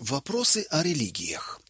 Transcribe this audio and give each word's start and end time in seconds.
Вопросы 0.00 0.66
о 0.70 0.82
религиях. 0.82 1.60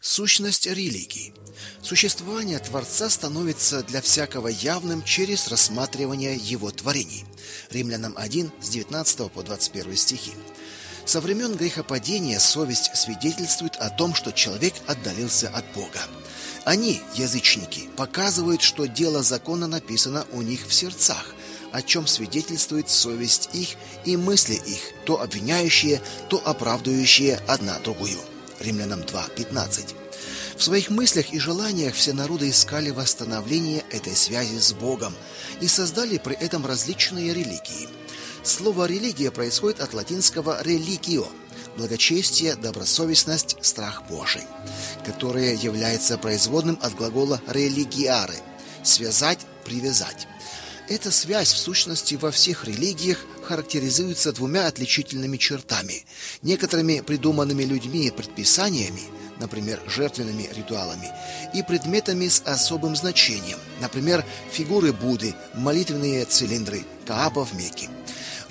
Сущность 0.00 0.66
религии. 0.66 1.34
Существование 1.82 2.58
Творца 2.60 3.10
становится 3.10 3.82
для 3.82 4.00
всякого 4.00 4.48
явным 4.48 5.02
через 5.02 5.48
рассматривание 5.48 6.36
его 6.36 6.70
творений. 6.70 7.26
Римлянам 7.70 8.14
1 8.16 8.50
с 8.62 8.70
19 8.70 9.30
по 9.30 9.42
21 9.42 9.96
стихи. 9.96 10.32
Со 11.14 11.20
времен 11.20 11.54
грехопадения 11.54 12.40
совесть 12.40 12.90
свидетельствует 12.96 13.76
о 13.76 13.88
том, 13.88 14.16
что 14.16 14.32
человек 14.32 14.74
отдалился 14.88 15.48
от 15.48 15.64
Бога. 15.72 16.00
Они, 16.64 17.00
язычники, 17.14 17.82
показывают, 17.96 18.62
что 18.62 18.86
дело 18.86 19.22
закона 19.22 19.68
написано 19.68 20.26
у 20.32 20.42
них 20.42 20.66
в 20.66 20.74
сердцах, 20.74 21.36
о 21.70 21.82
чем 21.82 22.08
свидетельствует 22.08 22.90
совесть 22.90 23.50
их 23.52 23.76
и 24.04 24.16
мысли 24.16 24.54
их, 24.54 24.80
то 25.06 25.20
обвиняющие, 25.20 26.02
то 26.28 26.42
оправдывающие 26.44 27.36
одна 27.46 27.78
другую. 27.78 28.18
Римлянам 28.58 29.02
2:15. 29.02 29.94
В 30.56 30.64
своих 30.64 30.90
мыслях 30.90 31.32
и 31.32 31.38
желаниях 31.38 31.94
все 31.94 32.12
народы 32.12 32.50
искали 32.50 32.90
восстановление 32.90 33.84
этой 33.90 34.16
связи 34.16 34.58
с 34.58 34.72
Богом 34.72 35.14
и 35.60 35.68
создали 35.68 36.18
при 36.18 36.34
этом 36.34 36.66
различные 36.66 37.32
религии– 37.32 37.88
Слово 38.44 38.84
«религия» 38.84 39.30
происходит 39.30 39.80
от 39.80 39.94
латинского 39.94 40.62
«religio»– 40.62 41.26
благочестие, 41.78 42.56
добросовестность, 42.56 43.56
страх 43.62 44.02
Божий, 44.06 44.42
которое 45.02 45.54
является 45.54 46.18
производным 46.18 46.78
от 46.82 46.94
глагола 46.94 47.40
«religiare»– 47.46 48.36
связать, 48.82 49.38
привязать. 49.64 50.28
Эта 50.90 51.10
связь 51.10 51.54
в 51.54 51.56
сущности 51.56 52.16
во 52.16 52.30
всех 52.30 52.66
религиях 52.66 53.24
характеризуется 53.44 54.30
двумя 54.30 54.66
отличительными 54.66 55.38
чертами. 55.38 56.04
Некоторыми 56.42 57.00
придуманными 57.00 57.62
людьми 57.62 58.10
предписаниями, 58.10 59.04
например, 59.40 59.80
жертвенными 59.86 60.50
ритуалами, 60.54 61.10
и 61.54 61.62
предметами 61.62 62.28
с 62.28 62.42
особым 62.44 62.94
значением, 62.94 63.58
например, 63.80 64.22
фигуры 64.52 64.92
Будды, 64.92 65.34
молитвенные 65.54 66.26
цилиндры, 66.26 66.84
Кааба 67.06 67.46
в 67.46 67.54
Мекке. 67.54 67.88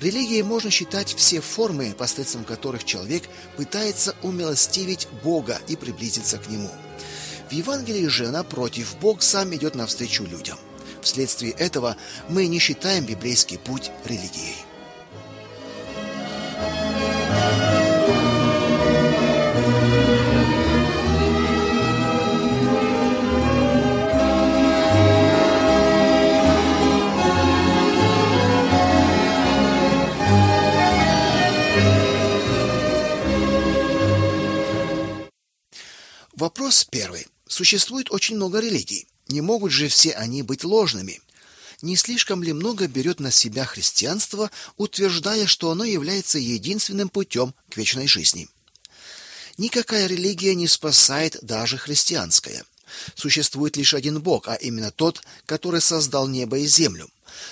Религией 0.04 0.42
можно 0.42 0.70
считать 0.70 1.14
все 1.14 1.40
формы, 1.40 1.94
посредством 1.96 2.44
которых 2.44 2.84
человек 2.84 3.22
пытается 3.56 4.14
умилостивить 4.20 5.08
Бога 5.22 5.58
и 5.66 5.76
приблизиться 5.76 6.36
к 6.36 6.46
Нему. 6.50 6.70
В 7.48 7.52
Евангелии 7.52 8.06
же, 8.08 8.30
напротив, 8.30 8.96
Бог 9.00 9.22
сам 9.22 9.54
идет 9.54 9.74
навстречу 9.74 10.24
людям. 10.24 10.58
Вследствие 11.00 11.52
этого 11.52 11.96
мы 12.28 12.48
не 12.48 12.58
считаем 12.58 13.06
библейский 13.06 13.56
путь 13.56 13.90
религией. 14.04 14.63
Существует 37.74 38.12
очень 38.12 38.36
много 38.36 38.60
религий. 38.60 39.08
Не 39.26 39.40
могут 39.40 39.72
же 39.72 39.88
все 39.88 40.12
они 40.12 40.42
быть 40.42 40.62
ложными? 40.62 41.20
Не 41.82 41.96
слишком 41.96 42.40
ли 42.44 42.52
много 42.52 42.86
берет 42.86 43.18
на 43.18 43.32
себя 43.32 43.64
христианство, 43.64 44.48
утверждая, 44.76 45.48
что 45.48 45.72
оно 45.72 45.82
является 45.82 46.38
единственным 46.38 47.08
путем 47.08 47.52
к 47.68 47.76
вечной 47.76 48.06
жизни? 48.06 48.48
Никакая 49.58 50.06
религия 50.06 50.54
не 50.54 50.68
спасает 50.68 51.36
даже 51.42 51.76
христианская. 51.76 52.64
Существует 53.16 53.76
лишь 53.76 53.92
один 53.92 54.22
Бог, 54.22 54.46
а 54.46 54.54
именно 54.54 54.92
тот, 54.92 55.24
который 55.44 55.80
создал 55.80 56.28
небо 56.28 56.58
и 56.58 56.66
землю. 56.66 57.10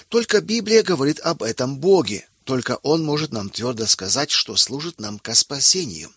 Только 0.08 0.40
Библия 0.40 0.84
говорит 0.84 1.18
об 1.18 1.42
этом 1.42 1.78
Боге. 1.78 2.28
Только 2.44 2.78
Он 2.82 3.04
может 3.04 3.32
нам 3.32 3.50
твердо 3.50 3.86
сказать, 3.86 4.30
что 4.30 4.56
служит 4.56 5.00
нам 5.00 5.18
ко 5.18 5.34
спасению. 5.34 6.12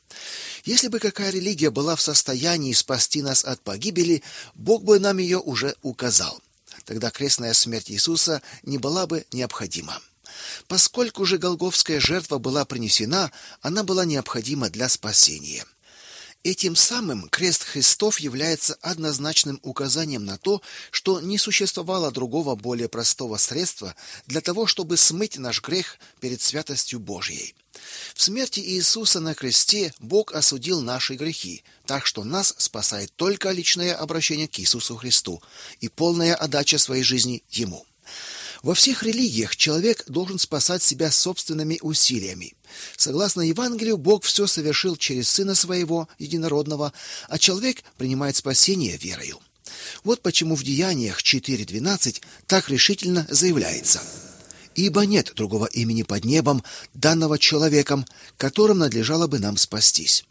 Если 0.63 0.88
бы 0.88 1.00
какая 1.00 1.30
религия 1.30 1.69
была 1.69 1.96
в 1.96 2.02
состоянии 2.02 2.74
спасти 2.74 3.22
нас 3.22 3.46
от 3.46 3.62
погибели, 3.62 4.24
Бог 4.56 4.84
бы 4.84 5.00
нам 5.00 5.19
ее 5.19 5.40
уже 5.40 5.75
указал. 5.84 6.40
Тогда 6.86 7.12
крестная 7.12 7.53
смерть 7.53 7.91
Иисуса 7.91 8.41
не 8.63 8.78
была 8.78 9.06
бы 9.06 9.25
необходима. 9.31 10.02
Поскольку 10.68 11.25
же 11.25 11.38
голговская 11.38 12.00
жертва 12.00 12.40
была 12.40 12.66
принесена, 12.66 13.31
она 13.62 13.84
была 13.84 14.06
необходима 14.06 14.69
для 14.69 14.90
спасения. 14.90 15.66
Этим 16.45 16.75
самым 16.75 17.28
крест 17.29 17.63
Христов 17.63 18.19
является 18.19 18.78
однозначным 18.81 19.59
указанием 19.63 20.25
на 20.25 20.38
то, 20.38 20.61
что 20.91 21.19
не 21.19 21.39
существовало 21.39 22.11
другого 22.11 22.56
более 22.56 22.88
простого 22.88 23.38
средства 23.38 23.95
для 24.28 24.41
того, 24.41 24.67
чтобы 24.67 24.95
смыть 24.95 25.39
наш 25.39 25.59
грех 25.63 25.97
перед 26.19 26.44
святостью 26.44 27.00
Божьей. 27.00 27.56
В 28.13 28.22
смерти 28.22 28.59
Иисуса 28.59 29.19
на 29.19 29.33
кресте 29.33 29.91
Бог 29.97 30.35
осудил 30.35 30.81
наши 30.81 31.16
грехи, 31.16 31.63
так 31.88 32.06
что 32.06 32.23
нас 32.23 32.53
спасает 32.59 33.12
только 33.16 33.50
личное 33.50 33.95
обращение 33.95 34.47
к 34.47 34.59
Иисусу 34.59 34.97
Христу 34.97 35.41
и 35.79 35.89
полная 35.89 36.35
отдача 36.35 36.77
своей 36.77 37.03
жизни 37.03 37.41
Ему. 37.50 37.88
Во 38.66 38.74
всех 38.74 39.03
религиях 39.03 39.56
человек 39.56 40.03
должен 40.08 40.40
спасать 40.40 40.81
себя 40.81 41.12
собственными 41.12 41.78
усилиями. 41.84 42.56
Согласно 42.98 43.42
Евангелию, 43.42 43.96
Бог 43.96 44.24
все 44.24 44.48
совершил 44.48 44.96
через 44.96 45.30
Сына 45.30 45.53
Своего, 45.53 46.08
Единородного, 46.18 46.92
а 47.30 47.38
человек 47.38 47.84
принимает 48.00 48.38
спасение 48.38 48.98
верою. 48.98 49.40
Вот 50.04 50.24
почему 50.24 50.56
в 50.56 50.64
Деяниях 50.64 51.22
4.12 51.22 52.24
так 52.48 52.68
решительно 52.70 53.28
заявляется– 53.30 54.02
ибо 54.74 55.06
нет 55.06 55.31
другого 55.36 55.68
имени 55.68 56.04
под 56.04 56.25
небом, 56.25 56.62
данного 56.94 57.40
человеком, 57.40 58.04
которым 58.38 58.80
надлежало 58.80 59.28
бы 59.28 59.40
нам 59.40 59.56
спастись. 59.56 60.25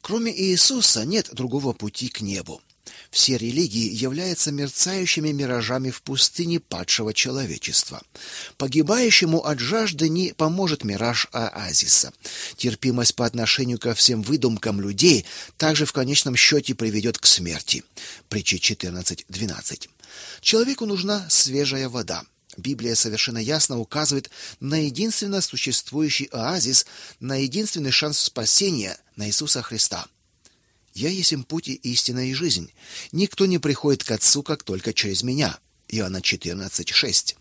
Кроме 0.00 0.32
Иисуса 0.34 1.04
нет 1.04 1.28
другого 1.34 1.74
пути 1.74 2.08
к 2.08 2.22
небу. 2.22 2.62
Все 3.10 3.36
религии 3.36 3.92
являются 3.92 4.52
мерцающими 4.52 5.30
миражами 5.30 5.90
в 5.90 6.02
пустыне 6.02 6.60
падшего 6.60 7.12
человечества. 7.12 8.02
Погибающему 8.56 9.44
от 9.44 9.58
жажды 9.58 10.08
не 10.08 10.32
поможет 10.32 10.84
мираж 10.84 11.26
оазиса. 11.32 12.12
Терпимость 12.56 13.16
по 13.16 13.26
отношению 13.26 13.78
ко 13.78 13.94
всем 13.94 14.22
выдумкам 14.22 14.80
людей 14.80 15.26
также 15.56 15.86
в 15.86 15.92
конечном 15.92 16.36
счете 16.36 16.74
приведет 16.74 17.18
к 17.18 17.26
смерти. 17.26 17.84
Притча 18.28 18.56
14.12. 18.56 19.88
Человеку 20.40 20.86
нужна 20.86 21.26
свежая 21.28 21.88
вода. 21.88 22.24
Библия 22.56 22.94
совершенно 22.94 23.38
ясно 23.38 23.78
указывает 23.78 24.30
на 24.58 24.84
единственно 24.84 25.40
существующий 25.40 26.28
оазис, 26.32 26.86
на 27.20 27.36
единственный 27.36 27.92
шанс 27.92 28.18
спасения, 28.18 28.98
на 29.16 29.28
Иисуса 29.28 29.62
Христа. 29.62 30.06
Я 30.94 31.08
есть 31.08 31.32
им 31.32 31.44
путь 31.44 31.68
и 31.68 31.74
истина 31.74 32.28
и 32.28 32.34
жизнь. 32.34 32.72
Никто 33.12 33.46
не 33.46 33.58
приходит 33.58 34.04
к 34.04 34.10
Отцу, 34.10 34.42
как 34.42 34.62
только 34.62 34.92
через 34.92 35.22
меня. 35.22 35.58
Иоанна 35.88 36.20
14:6. 36.20 37.36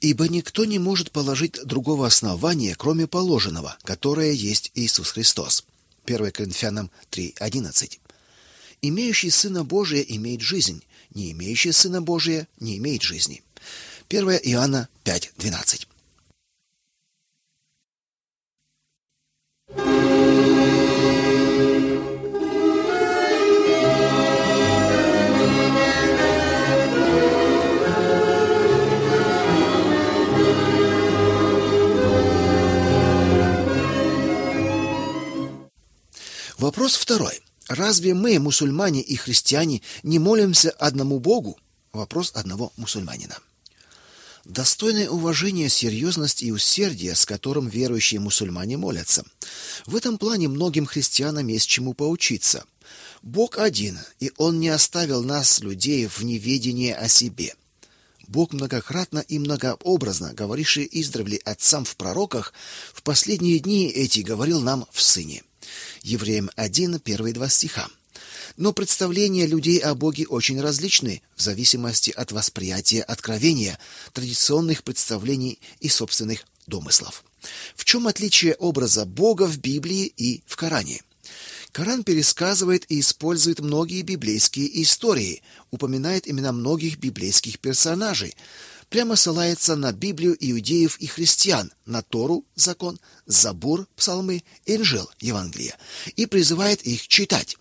Ибо 0.00 0.28
никто 0.28 0.64
не 0.64 0.78
может 0.78 1.10
положить 1.10 1.62
другого 1.64 2.06
основания, 2.06 2.74
кроме 2.76 3.06
положенного, 3.06 3.76
которое 3.82 4.32
есть 4.32 4.70
Иисус 4.74 5.10
Христос. 5.10 5.64
1 6.06 6.30
Коринфянам 6.30 6.90
3:11. 7.10 7.98
Имеющий 8.80 9.30
Сына 9.30 9.64
Божия 9.64 10.02
имеет 10.02 10.40
жизнь, 10.40 10.84
не 11.12 11.32
имеющий 11.32 11.72
Сына 11.72 12.00
Божия 12.00 12.46
не 12.60 12.76
имеет 12.78 13.02
жизни. 13.02 13.42
1 14.08 14.38
Иоанна 14.44 14.88
5:12. 15.04 15.86
Вопрос 36.88 37.02
второй. 37.02 37.42
Разве 37.68 38.14
мы, 38.14 38.38
мусульмане 38.38 39.02
и 39.02 39.14
христиане, 39.14 39.82
не 40.02 40.18
молимся 40.18 40.70
одному 40.70 41.20
Богу? 41.20 41.58
Вопрос 41.92 42.30
одного 42.34 42.72
мусульманина. 42.78 43.36
Достойное 44.46 45.10
уважения 45.10 45.68
серьезность 45.68 46.42
и 46.42 46.50
усердие, 46.50 47.14
с 47.14 47.26
которым 47.26 47.68
верующие 47.68 48.20
мусульмане 48.20 48.78
молятся. 48.78 49.24
В 49.84 49.96
этом 49.96 50.16
плане 50.16 50.48
многим 50.48 50.86
христианам 50.86 51.48
есть 51.48 51.68
чему 51.68 51.92
поучиться. 51.92 52.64
Бог 53.20 53.58
один, 53.58 53.98
и 54.18 54.32
Он 54.38 54.58
не 54.58 54.70
оставил 54.70 55.22
нас, 55.22 55.60
людей, 55.60 56.06
в 56.06 56.22
неведении 56.22 56.92
о 56.92 57.06
себе. 57.06 57.54
Бог 58.28 58.54
многократно 58.54 59.18
и 59.18 59.38
многообразно, 59.38 60.32
говоривший 60.32 60.88
издревле 60.90 61.36
отцам 61.44 61.84
в 61.84 61.96
пророках, 61.96 62.54
в 62.94 63.02
последние 63.02 63.58
дни 63.58 63.90
эти 63.90 64.20
говорил 64.20 64.62
нам 64.62 64.86
в 64.90 65.02
Сыне. 65.02 65.42
Евреям 66.02 66.50
1, 66.56 67.00
первые 67.00 67.34
два 67.34 67.48
стиха. 67.48 67.88
Но 68.56 68.72
представления 68.72 69.46
людей 69.46 69.78
о 69.78 69.94
Боге 69.94 70.26
очень 70.26 70.60
различны 70.60 71.22
в 71.36 71.42
зависимости 71.42 72.10
от 72.10 72.32
восприятия 72.32 73.02
откровения, 73.02 73.78
традиционных 74.12 74.82
представлений 74.82 75.58
и 75.80 75.88
собственных 75.88 76.44
домыслов. 76.66 77.24
В 77.76 77.84
чем 77.84 78.06
отличие 78.06 78.54
образа 78.54 79.04
Бога 79.04 79.46
в 79.46 79.58
Библии 79.58 80.12
и 80.16 80.42
в 80.46 80.56
Коране? 80.56 81.02
Коран 81.72 82.02
пересказывает 82.02 82.84
и 82.88 83.00
использует 83.00 83.60
многие 83.60 84.02
библейские 84.02 84.82
истории, 84.82 85.42
упоминает 85.70 86.28
имена 86.28 86.50
многих 86.52 86.98
библейских 86.98 87.58
персонажей, 87.58 88.34
прямо 88.88 89.16
ссылается 89.16 89.76
на 89.76 89.92
Библию 89.92 90.36
иудеев 90.38 90.98
и 90.98 91.06
христиан, 91.06 91.72
на 91.86 92.02
Тору, 92.02 92.44
закон, 92.54 92.98
Забур, 93.26 93.86
псалмы, 93.96 94.42
Инжил, 94.66 95.10
Евангелие, 95.20 95.76
и 96.16 96.26
призывает 96.26 96.82
их 96.82 97.06
читать. 97.08 97.56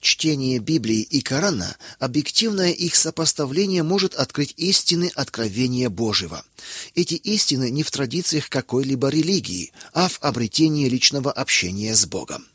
Чтение 0.00 0.58
Библии 0.58 1.00
и 1.00 1.20
Корана, 1.20 1.76
объективное 1.98 2.70
их 2.70 2.94
сопоставление 2.94 3.82
может 3.82 4.14
открыть 4.14 4.54
истины 4.56 5.10
откровения 5.14 5.88
Божьего. 5.88 6.44
Эти 6.94 7.14
истины 7.14 7.70
не 7.70 7.82
в 7.82 7.90
традициях 7.90 8.48
какой-либо 8.48 9.08
религии, 9.08 9.72
а 9.92 10.08
в 10.08 10.18
обретении 10.20 10.88
личного 10.88 11.32
общения 11.32 11.94
с 11.94 12.06
Богом. 12.06 12.46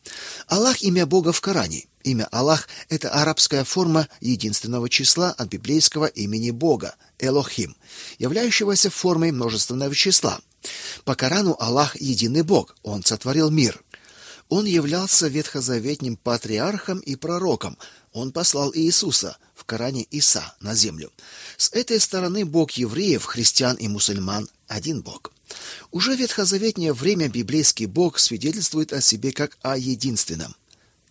Аллах 0.48 0.82
имя 0.82 1.06
Бога 1.06 1.32
в 1.32 1.42
Коране. 1.42 1.86
Имя 2.04 2.28
Аллах 2.32 2.68
это 2.90 3.10
арабская 3.10 3.64
форма 3.64 4.08
единственного 4.22 4.90
числа 4.90 5.32
от 5.32 5.50
библейского 5.50 6.06
имени 6.06 6.52
Бога 6.52 6.96
Элохим, 7.20 7.76
являющегося 8.18 8.90
формой 8.90 9.32
множественного 9.32 9.94
числа. 9.94 10.40
По 11.06 11.16
Корану 11.16 11.56
Аллах 11.60 12.00
единый 12.00 12.44
Бог, 12.44 12.76
он 12.84 13.04
сотворил 13.04 13.50
мир. 13.50 13.82
Он 14.52 14.66
являлся 14.66 15.30
ветхозаветним 15.30 16.18
патриархом 16.18 17.00
и 17.00 17.16
пророком. 17.16 17.78
Он 18.12 18.34
послал 18.34 18.74
Иисуса 18.76 19.38
в 19.56 19.64
Коране 19.64 20.04
Иса 20.12 20.54
на 20.60 20.76
землю. 20.76 21.10
С 21.56 21.72
этой 21.72 22.02
стороны 22.02 22.44
Бог 22.44 22.72
евреев, 22.72 23.24
христиан 23.24 23.78
и 23.78 23.88
мусульман 23.88 24.50
один 24.68 25.04
Бог. 25.04 25.32
Уже 25.92 26.18
в 26.18 26.20
ветхозаветнее 26.20 26.92
время 26.92 27.30
библейский 27.30 27.86
Бог 27.86 28.20
свидетельствует 28.20 28.92
о 28.92 29.00
себе 29.00 29.32
как 29.32 29.58
о 29.62 29.78
единственном. 29.78 30.54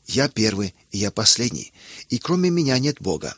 Я 0.06 0.28
первый, 0.28 0.74
и 0.90 0.98
я 0.98 1.10
последний, 1.10 1.72
и 2.10 2.18
кроме 2.18 2.50
меня 2.50 2.78
нет 2.78 3.00
Бога. 3.00 3.34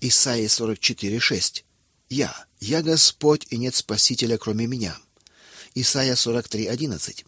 Исайя 0.00 0.48
44:6. 0.48 1.62
Я, 2.08 2.46
я 2.58 2.80
Господь, 2.80 3.46
и 3.50 3.58
нет 3.58 3.74
спасителя 3.74 4.38
кроме 4.38 4.66
меня. 4.66 4.96
Исайя 5.74 6.14
43:11. 6.14 7.24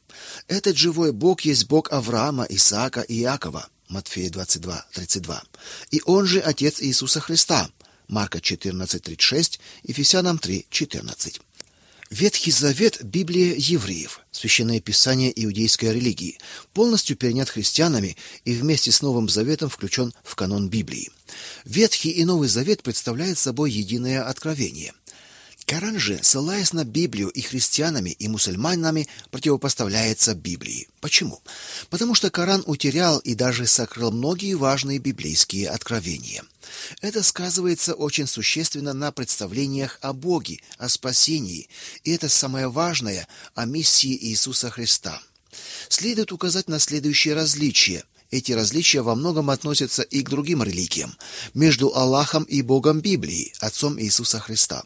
Этот 0.49 0.77
живой 0.77 1.13
Бог 1.13 1.43
есть 1.43 1.67
Бог 1.67 1.93
Авраама, 1.93 2.47
Исаака 2.49 3.01
и 3.01 3.21
Иакова. 3.21 3.69
Матфея 3.89 4.31
22:32. 4.31 5.43
И 5.91 6.01
он 6.07 6.27
же 6.27 6.41
отец 6.41 6.81
Иисуса 6.81 7.21
Христа. 7.21 7.71
Марка 8.09 8.39
14:36, 8.41 9.61
Ефесянам 9.85 10.39
3:14. 10.39 11.41
Ветхий 12.11 12.51
Завет 12.51 13.03
Библия 13.03 13.55
евреев, 13.57 14.21
священное 14.33 14.81
писание 14.81 15.33
иудейской 15.35 15.95
религии, 15.95 16.39
полностью 16.75 17.17
перенят 17.17 17.49
христианами 17.49 18.19
и 18.45 18.53
вместе 18.53 18.93
с 18.93 19.01
Новым 19.01 19.31
Заветом 19.31 19.71
включен 19.71 20.13
в 20.23 20.35
канон 20.35 20.69
Библии. 20.69 21.11
Ветхий 21.65 22.11
и 22.11 22.27
Новый 22.27 22.49
Завет 22.49 22.83
представляют 22.83 23.39
собой 23.39 23.71
единое 23.71 24.29
откровение. 24.29 24.93
Коран 25.67 25.99
же, 25.99 26.19
ссылаясь 26.23 26.73
на 26.73 26.85
Библию 26.85 27.29
и 27.29 27.41
христианами, 27.41 28.11
и 28.11 28.29
мусульманами, 28.29 29.09
противопоставляется 29.31 30.35
Библии. 30.35 30.89
Почему? 31.01 31.43
Потому 31.91 32.15
что 32.15 32.31
Коран 32.31 32.63
утерял 32.67 33.19
и 33.19 33.35
даже 33.35 33.67
сокрыл 33.67 34.11
многие 34.11 34.55
важные 34.55 34.99
библейские 34.99 35.69
откровения. 35.71 36.45
Это 37.01 37.23
сказывается 37.23 37.95
очень 37.95 38.27
существенно 38.27 38.93
на 38.93 39.13
представлениях 39.13 39.99
о 40.01 40.13
Боге, 40.13 40.61
о 40.79 40.89
спасении, 40.89 41.69
и 42.05 42.13
это 42.13 42.29
самое 42.29 42.69
важное 42.69 43.27
о 43.55 43.65
миссии 43.65 44.17
Иисуса 44.17 44.71
Христа. 44.71 45.23
Следует 45.89 46.33
указать 46.33 46.69
на 46.69 46.79
следующие 46.79 47.35
различия. 47.35 48.05
Эти 48.33 48.53
различия 48.53 49.03
во 49.03 49.15
многом 49.15 49.51
относятся 49.51 50.03
и 50.03 50.23
к 50.23 50.31
другим 50.31 50.63
религиям, 50.63 51.15
между 51.53 51.95
Аллахом 51.95 52.45
и 52.45 52.63
Богом 52.63 53.01
Библии, 53.01 53.53
Отцом 53.61 54.01
Иисуса 54.01 54.41
Христа. 54.41 54.85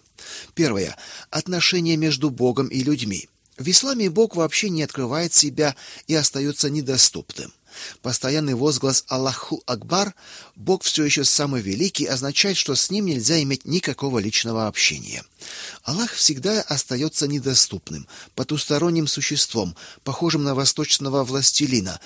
Первое. 0.54 0.96
Отношения 1.30 1.96
между 1.96 2.30
Богом 2.30 2.66
и 2.66 2.82
людьми. 2.82 3.28
В 3.56 3.70
исламе 3.70 4.10
Бог 4.10 4.34
вообще 4.34 4.68
не 4.68 4.82
открывает 4.82 5.32
себя 5.32 5.76
и 6.08 6.14
остается 6.16 6.70
недоступным. 6.70 7.52
Постоянный 8.02 8.54
возглас 8.54 9.04
Аллаху 9.06 9.62
Акбар, 9.66 10.14
Бог 10.56 10.82
все 10.82 11.04
еще 11.04 11.22
самый 11.22 11.62
великий, 11.62 12.06
означает, 12.06 12.56
что 12.56 12.74
с 12.74 12.90
ним 12.90 13.06
нельзя 13.06 13.40
иметь 13.42 13.64
никакого 13.64 14.18
личного 14.18 14.66
общения. 14.66 15.22
Аллах 15.84 16.12
всегда 16.14 16.62
остается 16.62 17.28
недоступным, 17.28 18.08
потусторонним 18.34 19.06
существом, 19.06 19.76
похожим 20.02 20.42
на 20.42 20.54
восточного 20.56 21.22
властелина, 21.22 22.00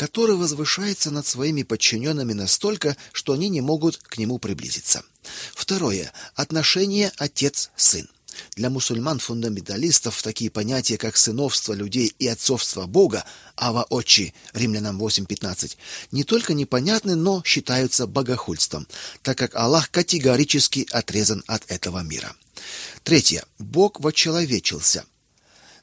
который 0.00 0.34
возвышается 0.34 1.10
над 1.10 1.26
своими 1.26 1.62
подчиненными 1.62 2.32
настолько, 2.32 2.96
что 3.12 3.34
они 3.34 3.50
не 3.50 3.60
могут 3.60 3.98
к 3.98 4.16
нему 4.16 4.38
приблизиться. 4.38 5.02
Второе 5.52 6.10
отношение 6.34 7.12
отец-сын. 7.18 8.08
Для 8.56 8.70
мусульман-фундаменталистов 8.70 10.22
такие 10.22 10.50
понятия, 10.50 10.96
как 10.96 11.18
сыновство 11.18 11.74
людей 11.74 12.14
и 12.18 12.26
отцовство 12.28 12.86
Бога, 12.86 13.26
ава 13.58 13.84
отчи, 13.90 14.32
Римлянам 14.54 14.98
8:15, 14.98 15.76
не 16.12 16.24
только 16.24 16.54
непонятны, 16.54 17.14
но 17.14 17.42
считаются 17.44 18.06
богохульством, 18.06 18.86
так 19.20 19.36
как 19.36 19.54
Аллах 19.54 19.90
категорически 19.90 20.88
отрезан 20.92 21.44
от 21.46 21.70
этого 21.70 22.02
мира. 22.02 22.34
Третье. 23.04 23.44
Бог 23.58 24.00
вочеловечился. 24.00 25.04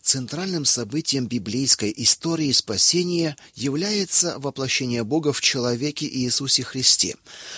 Центральным 0.07 0.63
событием 0.63 1.27
библейской 1.27 1.94
истории 1.98 2.54
спасения 2.54 3.35
является 3.56 4.40
воплощение 4.40 5.04
Бога 5.04 5.33
в 5.33 5.42
человеке 5.42 6.07
Иисусе 6.07 6.64
Христе. 6.64 7.18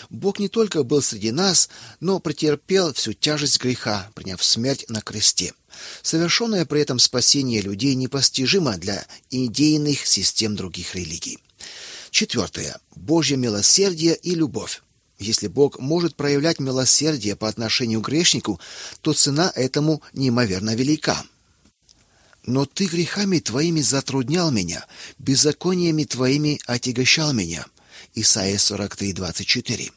Бог 0.09 0.39
не 0.39 0.49
только 0.49 0.81
был 0.81 1.03
среди 1.03 1.29
нас, 1.29 1.69
но 1.99 2.19
претерпел 2.19 2.91
всю 2.95 3.13
тяжесть 3.13 3.61
греха, 3.61 4.09
приняв 4.15 4.43
смерть 4.43 4.85
на 4.89 5.01
кресте. 5.01 5.53
Совершенное 6.01 6.65
при 6.65 6.81
этом 6.81 6.97
спасение 6.97 7.61
людей 7.61 7.93
непостижимо 7.93 8.77
для 8.77 9.05
идейных 9.29 10.07
систем 10.07 10.55
других 10.55 10.95
религий. 10.95 11.37
Четвертое. 12.09 12.79
Божье 12.95 13.37
милосердие 13.37 14.15
и 14.15 14.33
любовь. 14.33 14.81
Если 15.19 15.45
Бог 15.45 15.77
может 15.77 16.15
проявлять 16.15 16.57
милосердие 16.57 17.35
по 17.35 17.47
отношению 17.47 18.01
к 18.01 18.07
грешнику, 18.07 18.59
то 19.01 19.13
цена 19.13 19.51
этому 19.53 20.01
неимоверно 20.13 20.73
велика. 20.73 21.23
Но 22.49 22.65
ты 22.65 22.85
грехами 22.87 23.37
твоими 23.37 23.79
затруднял 23.79 24.49
меня, 24.49 24.83
беззакониями 25.19 26.03
твоими 26.03 26.59
отягощал 26.65 27.31
меня. 27.31 27.67
Исайя 28.15 28.57
43:24. 28.57 29.91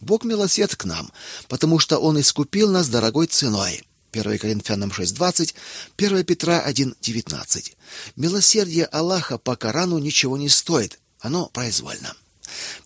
Бог 0.00 0.24
милосерд 0.24 0.74
к 0.74 0.86
нам, 0.86 1.12
потому 1.48 1.78
что 1.78 1.98
он 1.98 2.18
искупил 2.18 2.70
нас 2.70 2.88
дорогой 2.88 3.26
ценой. 3.26 3.82
1 4.12 4.38
Коринфянам 4.38 4.90
6:20, 4.90 5.54
1 5.96 6.24
Петра 6.24 6.62
1:19. 6.64 7.76
Милосердие 8.16 8.86
Аллаха 8.86 9.36
по 9.36 9.54
Корану 9.54 9.98
ничего 9.98 10.38
не 10.38 10.48
стоит, 10.48 10.98
оно 11.20 11.50
произвольно. 11.50 12.14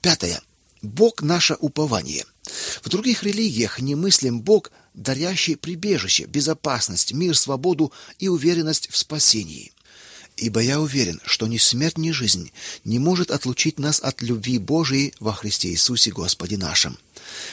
Пятое. 0.01 0.43
Бог 0.83 1.23
наше 1.23 1.55
упование. 1.61 2.25
В 2.83 2.89
других 2.89 3.23
религиях 3.23 3.79
немыслим 3.79 4.41
Бог 4.41 4.73
дарящий 4.95 5.57
прибежище, 5.57 6.25
безопасность, 6.27 7.13
мир, 7.13 7.37
свободу 7.37 7.93
и 8.19 8.29
уверенность 8.29 8.89
в 8.91 8.97
спасении. 8.97 9.73
Ибо 10.37 10.61
я 10.61 10.81
уверен, 10.81 11.21
что 11.27 11.47
ни 11.47 11.59
смерть, 11.59 11.99
ни 11.99 12.11
жизнь 12.11 12.53
не 12.85 12.99
может 12.99 13.31
отлучить 13.31 13.79
нас 13.79 14.01
от 14.01 14.23
любви 14.23 14.59
Божией 14.59 15.13
во 15.21 15.33
Христе 15.33 15.69
Иисусе 15.69 16.11
Господе 16.11 16.57
нашим. 16.57 16.99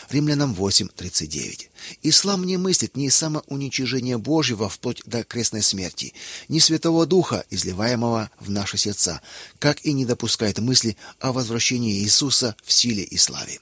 Римлянам 0.10 0.54
8:39. 0.54 1.70
Ислам 2.04 2.46
не 2.46 2.58
мыслит 2.58 2.96
ни 2.96 3.10
самоуничижения 3.10 4.18
Божьего 4.18 4.70
вплоть 4.70 5.02
до 5.06 5.24
крестной 5.24 5.62
смерти, 5.62 6.14
ни 6.48 6.60
Святого 6.60 7.06
Духа, 7.06 7.46
изливаемого 7.50 8.32
в 8.40 8.50
наши 8.50 8.78
сердца, 8.78 9.22
как 9.60 9.86
и 9.86 9.94
не 9.94 10.06
допускает 10.06 10.60
мысли 10.60 10.98
о 11.20 11.34
возвращении 11.34 12.00
Иисуса 12.00 12.56
в 12.64 12.72
силе 12.72 13.04
и 13.04 13.18
славе. 13.18 13.60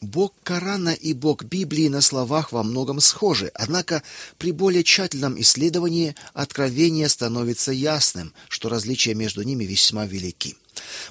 Бог 0.00 0.32
Корана 0.44 0.90
и 0.90 1.12
Бог 1.12 1.44
Библии 1.44 1.88
на 1.88 2.00
словах 2.00 2.52
во 2.52 2.62
многом 2.62 3.00
схожи, 3.00 3.50
однако 3.54 4.02
при 4.38 4.52
более 4.52 4.84
тщательном 4.84 5.40
исследовании 5.40 6.14
откровение 6.34 7.08
становится 7.08 7.72
ясным, 7.72 8.32
что 8.48 8.68
различия 8.68 9.14
между 9.14 9.42
ними 9.42 9.64
весьма 9.64 10.06
велики. 10.06 10.56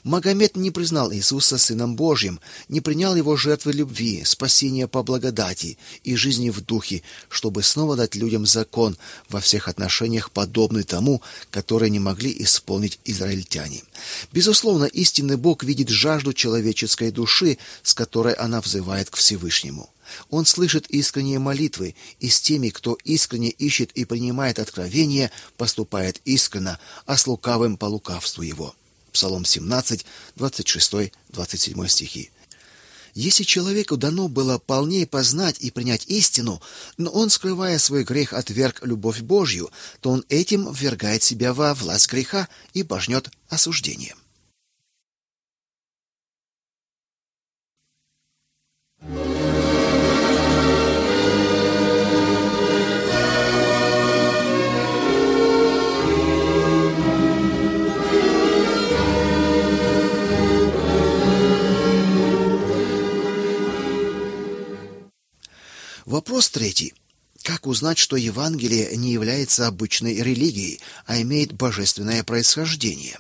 Магомед 0.04 0.56
не 0.56 0.72
признал 0.72 1.12
Иисуса 1.12 1.58
Сыном 1.58 1.96
Божьим, 1.96 2.40
не 2.70 2.82
принял 2.82 3.16
Его 3.16 3.36
жертвы 3.36 3.74
любви, 3.74 4.24
спасения 4.26 4.88
по 4.88 5.04
благодати 5.04 5.78
и 6.04 6.16
жизни 6.16 6.50
в 6.50 6.62
духе, 6.62 7.04
чтобы 7.30 7.64
снова 7.64 7.96
дать 7.96 8.16
людям 8.16 8.46
закон 8.46 8.98
во 9.30 9.40
всех 9.40 9.68
отношениях 9.68 10.32
подобный 10.32 10.84
тому, 10.84 11.22
который 11.52 11.90
не 11.90 12.00
могли 12.00 12.36
исполнить 12.44 13.00
израильтяне. 13.06 13.84
Безусловно, 14.32 14.86
истинный 14.86 15.38
Бог 15.38 15.64
видит 15.64 15.90
жажду 15.90 16.34
человеческой 16.34 17.12
души, 17.12 17.58
с 17.84 17.94
которой 17.94 18.34
она 18.34 18.62
взывает 18.62 19.10
к 19.10 19.16
Всевышнему. 19.16 19.90
Он 20.30 20.46
слышит 20.46 20.88
искренние 20.88 21.40
молитвы, 21.40 21.96
и 22.20 22.30
с 22.30 22.40
теми, 22.42 22.70
кто 22.70 22.98
искренне 23.04 23.50
ищет 23.50 23.92
и 23.92 24.06
принимает 24.06 24.60
откровение, 24.60 25.32
поступает 25.58 26.22
искренно, 26.26 26.80
а 27.06 27.18
с 27.18 27.28
лукавым 27.28 27.78
по 27.78 27.86
лукавству 27.86 28.44
его. 28.44 28.76
Псалом 29.18 29.46
17, 29.46 30.06
26, 30.36 31.12
27 31.30 31.88
стихи. 31.88 32.30
Если 33.16 33.44
человеку 33.46 33.98
дано 33.98 34.28
было 34.28 34.60
полнее 34.60 35.08
познать 35.08 35.58
и 35.60 35.72
принять 35.72 36.06
истину, 36.06 36.62
но 36.98 37.10
он, 37.10 37.32
скрывая 37.32 37.80
свой 37.80 38.04
грех, 38.04 38.34
отверг 38.34 38.86
любовь 38.86 39.22
Божью, 39.22 39.72
то 40.02 40.12
он 40.12 40.24
этим 40.30 40.72
ввергает 40.72 41.24
себя 41.24 41.52
во 41.56 41.74
власть 41.74 42.12
греха 42.12 42.48
и 42.76 42.84
божнет 42.84 43.32
осуждением. 43.50 44.20
Вопрос 66.38 66.52
третий. 66.52 66.94
Как 67.42 67.66
узнать, 67.66 67.98
что 67.98 68.16
Евангелие 68.16 68.96
не 68.96 69.12
является 69.12 69.66
обычной 69.66 70.22
религией, 70.22 70.80
а 71.08 71.20
имеет 71.20 71.52
божественное 71.54 72.24
происхождение? 72.24 73.18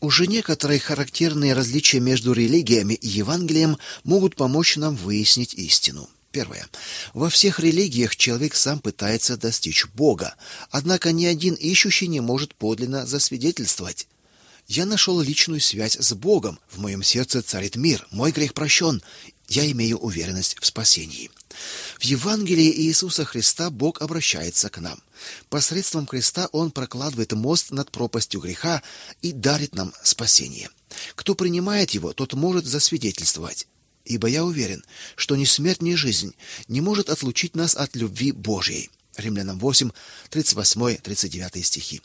Уже 0.00 0.28
некоторые 0.28 0.78
характерные 0.78 1.52
различия 1.52 1.98
между 1.98 2.32
религиями 2.32 2.94
и 2.94 3.08
Евангелием 3.08 3.76
могут 4.04 4.36
помочь 4.36 4.76
нам 4.76 4.94
выяснить 4.94 5.54
истину. 5.54 6.08
Первое. 6.30 6.68
Во 7.12 7.28
всех 7.28 7.58
религиях 7.58 8.14
человек 8.14 8.54
сам 8.54 8.78
пытается 8.78 9.36
достичь 9.36 9.86
Бога, 9.86 10.36
однако 10.70 11.10
ни 11.10 11.24
один 11.24 11.54
ищущий 11.54 12.06
не 12.06 12.20
может 12.20 12.54
подлинно 12.54 13.04
засвидетельствовать. 13.04 14.06
Я 14.66 14.86
нашел 14.86 15.20
личную 15.20 15.60
связь 15.60 15.96
с 15.96 16.14
Богом, 16.14 16.58
в 16.70 16.78
моем 16.78 17.02
сердце 17.02 17.42
царит 17.42 17.76
мир, 17.76 18.06
мой 18.10 18.32
грех 18.32 18.54
прощен, 18.54 19.02
я 19.48 19.70
имею 19.70 19.98
уверенность 19.98 20.56
в 20.58 20.64
спасении. 20.64 21.30
В 21.98 22.04
Евангелии 22.04 22.72
Иисуса 22.82 23.24
Христа 23.24 23.70
Бог 23.70 24.00
обращается 24.00 24.70
к 24.70 24.78
нам. 24.78 25.02
Посредством 25.50 26.06
креста 26.06 26.48
Он 26.52 26.70
прокладывает 26.70 27.32
мост 27.32 27.70
над 27.70 27.90
пропастью 27.90 28.40
греха 28.40 28.82
и 29.22 29.32
дарит 29.32 29.74
нам 29.74 29.92
спасение. 30.02 30.70
Кто 31.14 31.34
принимает 31.34 31.90
его, 31.90 32.12
тот 32.12 32.32
может 32.32 32.64
засвидетельствовать. 32.64 33.68
Ибо 34.04 34.28
я 34.28 34.44
уверен, 34.44 34.84
что 35.16 35.36
ни 35.36 35.44
смерть, 35.44 35.82
ни 35.82 35.94
жизнь 35.94 36.34
не 36.68 36.80
может 36.80 37.10
отлучить 37.10 37.54
нас 37.54 37.76
от 37.76 37.96
любви 37.96 38.32
Божьей. 38.32 38.90
Римлянам 39.16 39.58
8, 39.58 39.90
38, 40.30 40.96
39 40.96 41.66
стихи. 41.66 42.02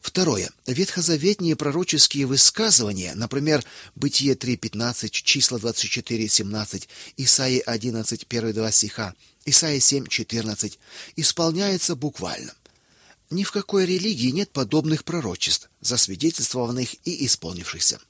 Второе. 0.00 0.50
Ветхозаветные 0.66 1.56
пророческие 1.56 2.26
высказывания, 2.26 3.14
например, 3.14 3.64
Бытие 3.94 4.34
3.15, 4.34 5.10
числа 5.10 5.58
24.17, 5.58 6.88
Исаии 7.16 7.62
11, 7.64 8.26
первые 8.26 8.54
два 8.54 8.70
стиха, 8.70 9.14
Исаии 9.44 9.80
7.14, 9.80 10.78
исполняются 11.16 11.96
буквально. 11.96 12.54
Ни 13.30 13.44
в 13.44 13.52
какой 13.52 13.84
религии 13.84 14.30
нет 14.30 14.50
подобных 14.50 15.04
пророчеств, 15.04 15.68
засвидетельствованных 15.80 16.94
и 17.04 17.26
исполнившихся. 17.26 18.00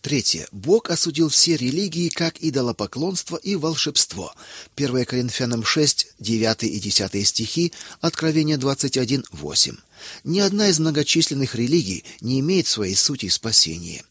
Третье. 0.00 0.48
Бог 0.50 0.88
осудил 0.88 1.28
все 1.28 1.56
религии 1.56 2.08
как 2.08 2.42
идолопоклонство 2.42 3.36
и 3.36 3.54
волшебство. 3.54 4.34
1 4.76 5.04
Коринфянам 5.04 5.62
6, 5.62 6.09
9 6.20 6.62
и 6.64 6.78
10 6.78 7.26
стихи, 7.26 7.72
Откровение 8.00 8.56
21, 8.56 9.24
8. 9.32 9.76
Ни 10.24 10.40
одна 10.40 10.68
из 10.68 10.78
многочисленных 10.78 11.54
религий 11.54 12.04
не 12.20 12.40
имеет 12.40 12.66
своей 12.66 12.94
сути 12.94 13.28
спасения. 13.28 14.04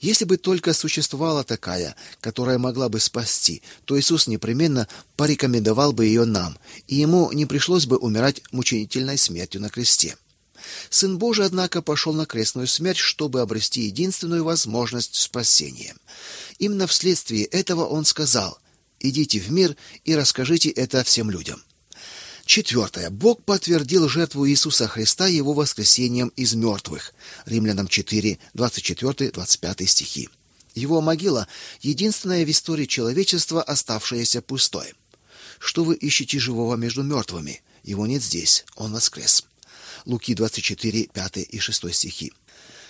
Если 0.00 0.24
бы 0.24 0.36
только 0.36 0.74
существовала 0.74 1.44
такая, 1.44 1.96
которая 2.20 2.58
могла 2.58 2.88
бы 2.88 3.00
спасти, 3.00 3.62
то 3.84 3.98
Иисус 3.98 4.26
непременно 4.26 4.86
порекомендовал 5.16 5.92
бы 5.92 6.06
ее 6.06 6.24
нам, 6.24 6.58
и 6.86 6.96
ему 6.96 7.32
не 7.32 7.46
пришлось 7.46 7.86
бы 7.86 7.96
умирать 7.96 8.42
мучительной 8.52 9.18
смертью 9.18 9.60
на 9.60 9.70
кресте. 9.70 10.16
Сын 10.90 11.18
Божий, 11.18 11.46
однако, 11.46 11.82
пошел 11.82 12.12
на 12.12 12.26
крестную 12.26 12.68
смерть, 12.68 12.98
чтобы 12.98 13.40
обрести 13.40 13.82
единственную 13.82 14.44
возможность 14.44 15.16
спасения. 15.16 15.94
Именно 16.58 16.86
вследствие 16.86 17.44
этого 17.46 17.84
он 17.84 18.04
сказал: 18.04 18.58
"Идите 19.02 19.40
в 19.40 19.50
мир 19.50 19.76
и 20.04 20.14
расскажите 20.14 20.70
это 20.70 21.04
всем 21.04 21.30
людям". 21.30 21.62
Четвертое. 22.44 23.10
Бог 23.10 23.44
подтвердил 23.44 24.08
жертву 24.08 24.48
Иисуса 24.48 24.88
Христа 24.88 25.26
его 25.26 25.52
воскресением 25.52 26.28
из 26.36 26.54
мертвых. 26.54 27.14
Римлянам 27.46 27.88
4, 27.88 28.38
24-25 28.54 29.86
стихи. 29.86 30.28
Его 30.74 31.00
могила 31.00 31.46
единственная 31.80 32.44
в 32.44 32.50
истории 32.50 32.86
человечества, 32.86 33.62
оставшаяся 33.62 34.42
пустой. 34.42 34.94
Что 35.58 35.84
вы 35.84 35.94
ищете 35.94 36.38
живого 36.38 36.76
между 36.76 37.02
мертвыми? 37.02 37.62
Его 37.84 38.06
нет 38.06 38.22
здесь, 38.22 38.64
он 38.74 38.92
воскрес. 38.92 39.44
Луки 40.06 40.34
24, 40.34 41.08
5 41.12 41.36
и 41.36 41.58
6 41.58 41.94
стихи. 41.94 42.32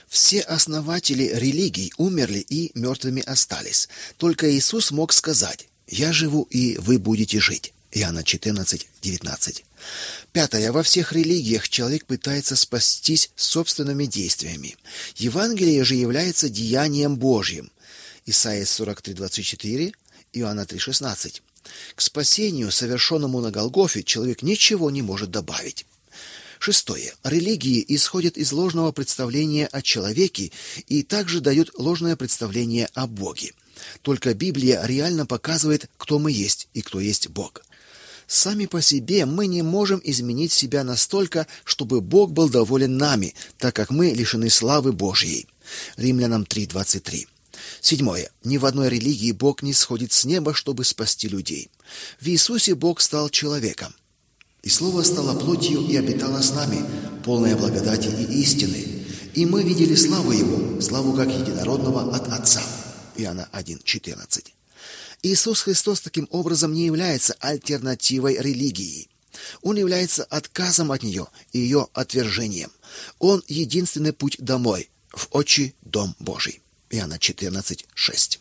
Все 0.08 0.40
основатели 0.40 1.30
религий 1.34 1.92
умерли 1.96 2.38
и 2.38 2.70
мертвыми 2.74 3.22
остались. 3.22 3.88
Только 4.16 4.50
Иисус 4.54 4.90
мог 4.90 5.12
сказать: 5.12 5.68
"Я 5.88 6.12
живу, 6.12 6.42
и 6.50 6.76
вы 6.78 6.98
будете 6.98 7.40
жить". 7.40 7.72
Иоанна 7.92 8.24
14, 8.24 8.88
19. 9.02 9.64
Пятое. 10.32 10.72
Во 10.72 10.82
всех 10.82 11.12
религиях 11.12 11.68
человек 11.68 12.06
пытается 12.06 12.56
спастись 12.56 13.30
собственными 13.36 14.06
действиями. 14.06 14.76
Евангелие 15.16 15.84
же 15.84 15.94
является 15.94 16.48
деянием 16.48 17.16
Божьим. 17.16 17.70
Исайя 18.24 18.64
43, 18.64 19.14
24, 19.14 19.92
Иоанна 20.32 20.64
3, 20.64 20.78
16. 20.78 21.42
К 21.94 22.00
спасению, 22.00 22.70
совершенному 22.70 23.40
на 23.40 23.50
Голгофе, 23.50 24.02
человек 24.02 24.42
ничего 24.42 24.90
не 24.90 25.02
может 25.02 25.30
добавить. 25.30 25.84
Шестое. 26.58 27.12
Религии 27.24 27.84
исходят 27.88 28.36
из 28.36 28.52
ложного 28.52 28.92
представления 28.92 29.66
о 29.66 29.82
человеке 29.82 30.52
и 30.86 31.02
также 31.02 31.40
дают 31.40 31.72
ложное 31.76 32.16
представление 32.16 32.88
о 32.94 33.06
Боге. 33.06 33.52
Только 34.02 34.34
Библия 34.34 34.84
реально 34.84 35.26
показывает, 35.26 35.88
кто 35.96 36.18
мы 36.18 36.32
есть 36.32 36.68
и 36.74 36.82
кто 36.82 37.00
есть 37.00 37.28
Бог. 37.28 37.62
Сами 38.26 38.66
по 38.66 38.80
себе 38.80 39.26
мы 39.26 39.46
не 39.46 39.62
можем 39.62 40.00
изменить 40.02 40.52
себя 40.52 40.84
настолько, 40.84 41.46
чтобы 41.64 42.00
Бог 42.00 42.32
был 42.32 42.48
доволен 42.48 42.96
нами, 42.96 43.34
так 43.58 43.76
как 43.76 43.90
мы 43.90 44.10
лишены 44.10 44.48
славы 44.48 44.92
Божьей. 44.92 45.46
Римлянам 45.96 46.44
3:23. 46.44 47.26
Седьмое. 47.80 48.30
Ни 48.44 48.56
в 48.56 48.64
одной 48.64 48.88
религии 48.88 49.32
Бог 49.32 49.62
не 49.62 49.72
сходит 49.72 50.12
с 50.12 50.24
неба, 50.24 50.54
чтобы 50.54 50.84
спасти 50.84 51.28
людей. 51.28 51.70
В 52.20 52.26
Иисусе 52.26 52.74
Бог 52.74 53.00
стал 53.00 53.28
человеком. 53.28 53.94
И 54.62 54.68
Слово 54.68 55.02
стало 55.02 55.38
плотью 55.38 55.86
и 55.86 55.96
обитало 55.96 56.40
с 56.40 56.54
нами, 56.54 56.84
полное 57.24 57.56
благодати 57.56 58.08
и 58.08 58.40
истины. 58.40 59.04
И 59.34 59.44
мы 59.44 59.62
видели 59.62 59.94
славу 59.94 60.32
Его, 60.32 60.80
славу 60.80 61.12
как 61.14 61.28
единородного 61.28 62.14
от 62.14 62.28
Отца. 62.28 62.62
Иоанна 63.22 63.48
1,14. 63.52 64.52
Иисус 65.22 65.62
Христос 65.62 66.00
таким 66.00 66.28
образом 66.30 66.72
не 66.72 66.86
является 66.86 67.34
альтернативой 67.40 68.36
религии. 68.38 69.08
Он 69.62 69.76
является 69.76 70.24
отказом 70.24 70.92
от 70.92 71.02
нее 71.02 71.28
и 71.52 71.58
ее 71.58 71.88
отвержением. 71.94 72.70
Он 73.18 73.42
единственный 73.46 74.12
путь 74.12 74.36
домой, 74.38 74.90
в 75.10 75.28
отчий 75.30 75.74
дом 75.82 76.14
Божий. 76.18 76.60
Иоанна 76.90 77.18
14:6. 77.18 78.38